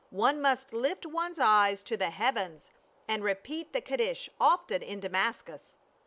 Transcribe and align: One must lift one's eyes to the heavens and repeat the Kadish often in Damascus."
One 0.09 0.41
must 0.41 0.73
lift 0.73 1.05
one's 1.05 1.37
eyes 1.37 1.83
to 1.83 1.95
the 1.95 2.09
heavens 2.09 2.71
and 3.07 3.23
repeat 3.23 3.71
the 3.71 3.81
Kadish 3.81 4.29
often 4.39 4.81
in 4.81 4.99
Damascus." 4.99 5.77